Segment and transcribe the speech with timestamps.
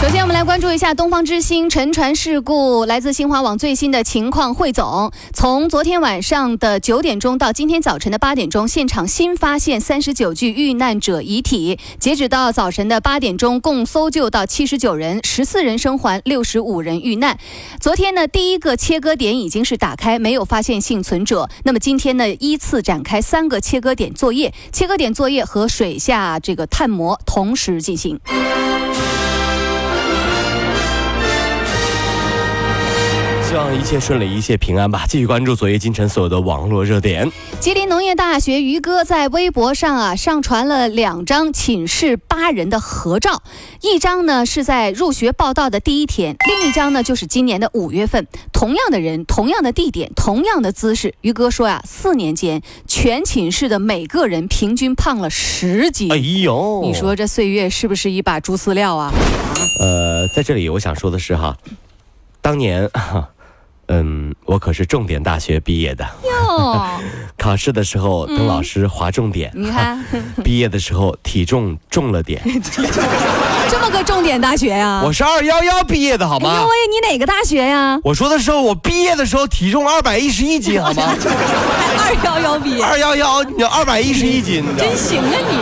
[0.00, 2.86] 首先，我们来关注一下东方之星沉船事故。
[2.86, 11.78] 来自新华网最新的情况汇总：从昨天晚上的九点钟到今天早晨的八点钟，现场新发现三十九具遇难者遗体。
[11.98, 17.38] 截止到早晨的八点钟，共搜救到七十九人，十四人生还，六十五人遇难。
[17.78, 21.50] 昨天呢，第一个切割点已经是打开，没有发现幸存者。
[21.64, 28.18] 那么今天呢，依次展开三个切割点作业，切割点作业和水下这个探模同时进行。
[33.50, 35.04] 希望一切顺利，一切平安吧。
[35.08, 37.28] 继续关注昨夜今晨所有的网络热点。
[37.58, 43.42] 吉林农业大学于哥在微博上啊上传了两张寝室八人的合照，
[43.82, 51.14] 一张呢是在入学报道的第一天，另一张呢就是今年的五月份，同样的人，同样的地点，同样的姿势。
[51.22, 56.12] 于哥说呀，四年间全寝室的每个人平均胖了十斤。
[56.12, 59.12] 哎呦，你说这岁月是不是一把猪饲料啊？
[59.80, 61.56] 呃，在这里我想说的是哈，
[62.40, 62.88] 当年。
[63.92, 66.04] 嗯，我可是重点大学毕业的。
[66.24, 66.80] 哟，
[67.36, 69.50] 考试的时候等老师划重点。
[69.52, 70.00] 你看，
[70.44, 72.40] 毕业的时候体重重了点。
[73.68, 75.02] 这么个重点大学呀？
[75.04, 76.60] 我是二幺幺毕业的，好吗？
[76.60, 77.98] 因为你哪个大学呀？
[78.04, 81.12] 我说的时候，我毕业的时候体重二百一十一斤，好吗？
[81.98, 82.84] 二幺幺毕业。
[82.84, 85.58] 二幺幺，你二百一十一斤，真行啊你！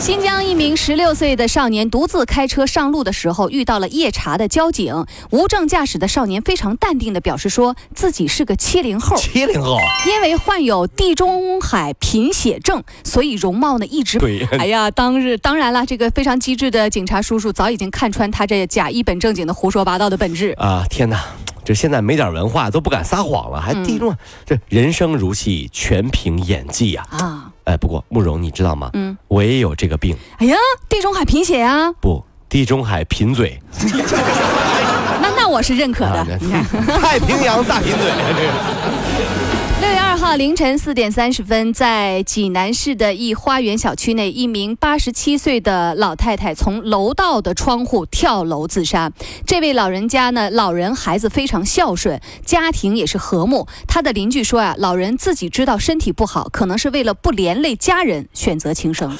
[0.00, 5.04] 新疆一名十六岁的少年独自开车上路的时候，遇到了夜查的交警。
[5.30, 9.14] 无证驾驶的少年非常淡定地表示，说自己是个七零后。
[9.18, 9.76] 七零后，
[10.06, 14.42] 因为患有地中海贫血症，所以容貌呢一直 对。
[14.52, 20.82] 哎呀，当日当然了，这个非常机智的警察叔叔早已经看穿他这假一本正经的胡说八道的本质啊！
[20.88, 21.22] 天哪！
[21.70, 24.12] 这现在没点文化都不敢撒谎了，还地中？
[24.44, 27.06] 这人生如戏，全凭演技呀！
[27.10, 28.90] 啊，哎，不过慕容你知道吗？
[28.94, 30.16] 嗯，我也有这个病。
[30.38, 30.56] 哎呀，
[30.88, 31.92] 地中海贫血啊？
[32.00, 33.62] 不，地中海贫嘴。
[35.22, 36.38] 那那我是认可的。
[37.00, 39.49] 太平洋大贫嘴，这个。
[40.20, 49.10] 号凌晨四点三十分，在济南市的一花园小区内，一名八十七岁的老太太从楼道的窗户跳楼自杀。
[49.46, 53.66] 这位老人家呢，老人孩子非常孝顺，家庭也是和睦。
[53.88, 59.16] 他的邻居说啊，老人自己知道身体不好，可能是为了不连累家人，选择轻生。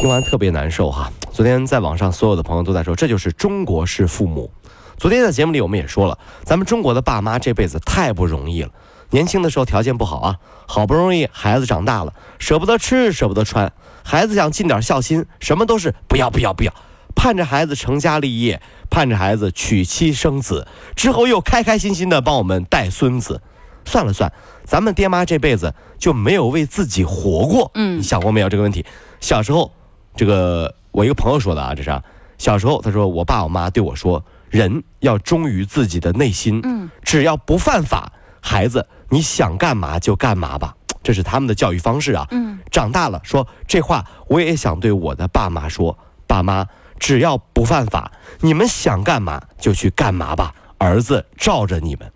[0.00, 1.12] 听完特别难受哈。
[1.32, 4.50] 昨天在网上，所有的朋友都在说，这就是中国式父母。
[4.96, 8.70] 昨天在节目里我们也说了，咱们中国的爸妈这辈子太不容易了。
[9.10, 13.72] 年轻的时候条件不好啊，好不容易孩子长大了，舍不得吃，舍不得穿，
[14.04, 16.72] 孩子想尽点孝心，什么都是不要不要不要，
[17.14, 23.42] 盼着孩子成家立业，盼着孩子娶妻生子，之后又开开心心的帮我们带孙子。
[23.84, 24.32] 算了算，
[24.64, 27.70] 咱们爹妈这辈子就没有为自己活过。
[27.74, 28.84] 嗯，你想过没有这个问题？
[29.18, 29.72] 小时候，
[30.14, 32.02] 这个我一个朋友说的啊，这是
[32.38, 38.12] 小时候他说我爸我妈对我说，人要忠于自己的内心，嗯，只要不犯法。
[38.40, 42.26] 孩子，你想干嘛就干嘛吧， 这是他们的教育方式啊。
[42.30, 45.96] 嗯，长大了说这话，我也想对我的爸妈说：
[46.26, 46.66] 爸妈，
[46.98, 52.10] 只要不犯法，你们想干嘛就去干嘛吧，儿子罩着你们。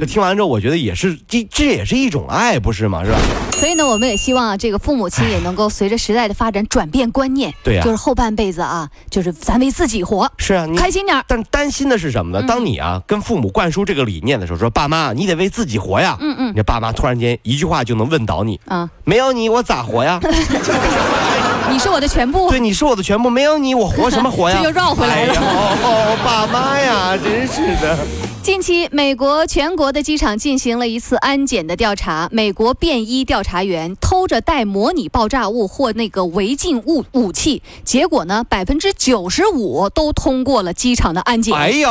[0.00, 3.04] 这听完之后，我觉得也是，这这也是一种爱，不是吗？
[3.04, 3.18] 是吧？
[3.52, 7.52] 所以呢，我们也希望啊，这个父母亲也能够随着时代的发展转变观念。
[7.62, 10.30] 对呀，就是后半辈子啊，就是咱为自己活。
[10.38, 11.22] 是啊，你开心点。
[11.26, 12.46] 但担心的是什么呢？
[12.46, 16.16] 当你啊跟父母灌输这个理念的时候，说爸妈，你得为自己活呀。
[16.20, 16.52] 嗯嗯。
[16.54, 20.20] 你爸妈突然间一句话就能问倒你啊，没有你我咋活呀？
[21.72, 22.48] 你是我的全部。
[22.50, 24.56] 对，你是我的全部，没有你我活什么活呀？
[24.60, 25.34] 这又绕回来了。
[25.34, 25.40] 哎
[25.82, 27.98] 哦，爸妈呀，真是的。
[28.42, 32.28] 近期，美国全国的机场进行了一次安检的调查。
[32.30, 41.56] 美国便衣调查员偷着带模拟爆炸物或那个违禁物武器，结果呢，百分之九十五都通过了机场的安检。
[41.56, 41.88] 哎呀，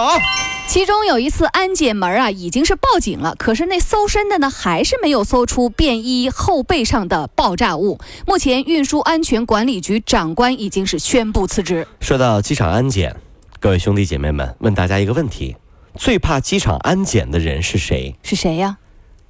[0.65, 7.99] 其中有一次安检门啊，已经是报警了，可是那搜身的呢，还是没有搜出便衣后背上的爆炸物。
[8.25, 11.87] 目前，运输安全管理局长官已经是宣布辞职。
[11.99, 13.15] 说到机场安检，
[13.59, 15.55] 各位兄弟姐妹们，问大家一个问题。
[15.95, 18.15] 最怕机场安检的人是谁？
[18.23, 18.77] 是谁呀？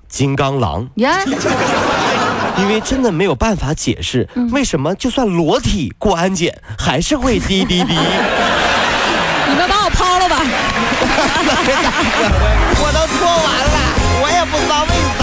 [0.08, 1.20] 金刚狼呀！
[2.58, 7.98] 因为真的没有办法解释，为什么就算裸体过安检还是会滴滴滴。
[11.24, 11.94] 我抛了吧！
[12.80, 13.78] 我都脱完了，
[14.22, 15.23] 我也不知道为啥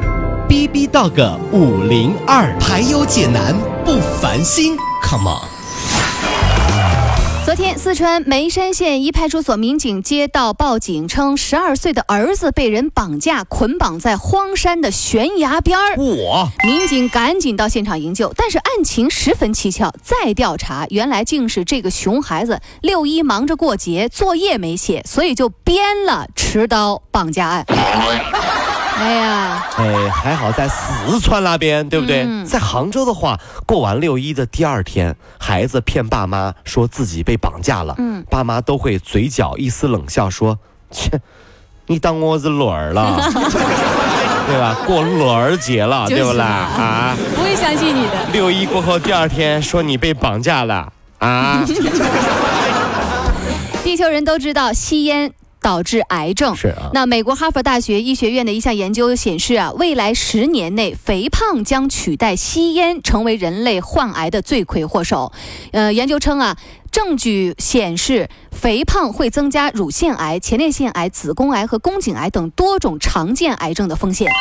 [0.51, 3.55] B B Dog 五零二，排忧解难
[3.85, 5.47] 不烦心，Come on。
[7.45, 15.95] 昨天，四川眉山县一派出所民警接到报警，称十二岁的儿子被人绑架捆绑在荒山的悬崖边儿。
[15.95, 19.93] 我民警赶紧到现场营救，但是案情十分蹊跷。
[20.03, 27.65] 再调查，原来竟是这个熊孩子六一忙着过节，作业没写，所以就编了持刀绑架案。
[29.01, 32.23] 哎呀，哎，还好在四川那边，对不对？
[32.27, 40.59] 嗯在杭州的话，过完六一的第二天，孩子骗爸妈说自己被绑架了，嗯爸妈都会嘴角一丝冷笑说
[40.91, 41.09] ：“切，
[41.87, 43.17] 你当我是裸儿了，
[44.47, 44.77] 对吧？
[44.85, 46.45] 过裸儿节了， 就是对不啦？
[46.45, 48.25] 啊，不会相信你的。
[48.31, 51.63] 六一过后第二天说你被绑架了啊，
[53.83, 55.31] 地球人都知道吸烟
[55.61, 56.55] 导致癌症。
[56.55, 65.31] 是啊，那美国哈佛大学医学院的一项研究显示啊，未来十年内，肥胖将取代吸烟，成为人类患癌的罪魁祸首。
[65.71, 66.57] 呃，研究称啊，
[66.91, 74.31] 证据显示，肥胖会增加乳腺癌、前列腺癌、子宫癌和宫颈癌等多种常见癌症的风险。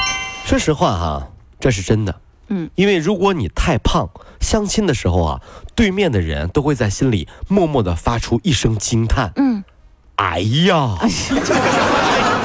[0.44, 1.28] 说实话哈、
[1.60, 2.20] 这是真的。
[2.52, 5.40] 嗯，因为如果你太胖，相亲的时候啊，
[5.76, 9.30] 对面的人都会在心里默默的发出一声惊叹。
[9.36, 9.62] 嗯，
[10.20, 10.96] 哎呀，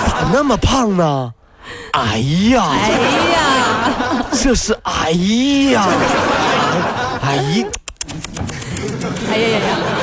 [0.08, 1.34] 咋那么胖呢？
[1.92, 2.20] 哎
[2.50, 2.90] 呀，哎
[3.34, 5.12] 呀，这是哎
[5.72, 5.86] 呀，
[7.22, 7.66] 哎！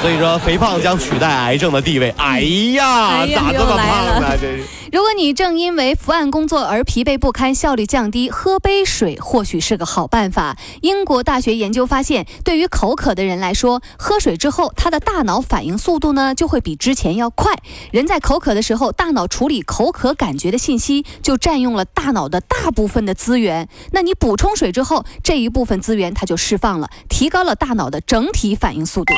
[0.03, 2.13] 所以说肥胖将取代癌症的地位。
[2.19, 2.41] 哎
[2.75, 4.37] 呀，咋这么胖呢？
[4.37, 4.65] 这是。
[4.93, 10.59] 如果你正因为伏案工作而疲惫不堪、效率降低，喝杯水或许是个好办法。
[10.83, 17.55] 英国大学研究发现，对于口渴的人来说，喝水之后，他的大脑反应速度呢就会比之前要快。
[17.93, 23.69] 人在口渴的时候，大脑处理口渴感觉的信息就占用了大脑的大部分的资源。
[23.93, 29.15] 那你补充水之后，这一部分资源它就释放了，提高了大脑的整体反应速度。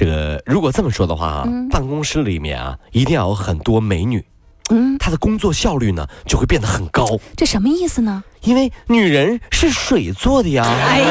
[0.00, 4.24] 这个如果这么说的话啊，办公室里面啊，一定要有很多美女，
[4.70, 7.06] 嗯，她的工作效率呢就会变得很高，
[7.36, 8.24] 这什么意思呢？
[8.40, 10.64] 因为女人是水做的呀。
[10.64, 11.06] 哎呀！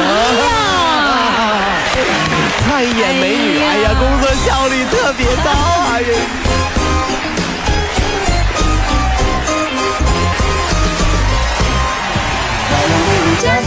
[2.66, 6.00] 看一眼美女，哎呀哎呀，工作效率特别高啊！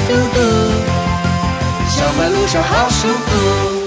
[0.08, 0.40] 速度，
[1.88, 3.81] 上班路上好舒服。